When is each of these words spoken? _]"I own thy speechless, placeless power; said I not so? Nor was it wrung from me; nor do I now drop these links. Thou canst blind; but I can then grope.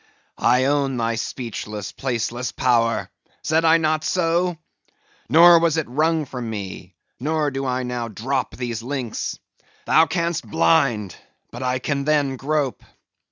_]"I 0.35 0.65
own 0.65 0.97
thy 0.97 1.13
speechless, 1.13 1.91
placeless 1.91 2.51
power; 2.51 3.11
said 3.43 3.63
I 3.63 3.77
not 3.77 4.03
so? 4.03 4.57
Nor 5.29 5.59
was 5.59 5.77
it 5.77 5.87
wrung 5.87 6.25
from 6.25 6.49
me; 6.49 6.95
nor 7.19 7.51
do 7.51 7.67
I 7.67 7.83
now 7.83 8.07
drop 8.07 8.55
these 8.55 8.81
links. 8.81 9.37
Thou 9.85 10.07
canst 10.07 10.47
blind; 10.49 11.15
but 11.51 11.61
I 11.61 11.77
can 11.77 12.03
then 12.05 12.35
grope. 12.35 12.81